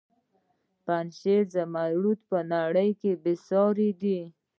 د 0.73 0.73
پنجشیر 0.85 1.41
زمرد 1.55 2.19
په 2.29 2.37
نړۍ 2.53 2.89
کې 3.01 3.11
بې 3.23 3.33
ساري 3.47 3.89
دي 4.01 4.19